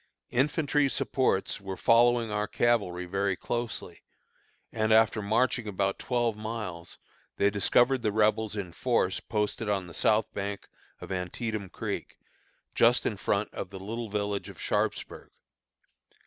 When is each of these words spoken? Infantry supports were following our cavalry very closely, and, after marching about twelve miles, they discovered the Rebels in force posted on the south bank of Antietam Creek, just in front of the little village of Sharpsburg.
Infantry 0.31 0.89
supports 0.89 1.61
were 1.61 1.77
following 1.77 2.31
our 2.31 2.47
cavalry 2.47 3.05
very 3.05 3.35
closely, 3.35 4.01
and, 4.71 4.91
after 4.91 5.21
marching 5.21 5.67
about 5.67 5.99
twelve 5.99 6.35
miles, 6.35 6.97
they 7.37 7.51
discovered 7.51 8.01
the 8.01 8.11
Rebels 8.11 8.55
in 8.55 8.73
force 8.73 9.19
posted 9.19 9.69
on 9.69 9.85
the 9.85 9.93
south 9.93 10.25
bank 10.33 10.67
of 11.01 11.11
Antietam 11.11 11.69
Creek, 11.69 12.17
just 12.73 13.05
in 13.05 13.15
front 13.15 13.53
of 13.53 13.69
the 13.69 13.77
little 13.77 14.09
village 14.09 14.49
of 14.49 14.59
Sharpsburg. 14.59 15.29